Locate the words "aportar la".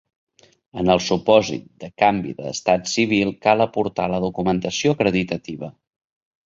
3.69-4.25